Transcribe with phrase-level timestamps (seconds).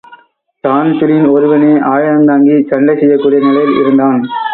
[0.63, 4.19] Dan Breen ஓருவனே ஆயுதந்தாங்கிச் சண்டை செய்யக்கூடிய நிலைமையில் இருந்தான்.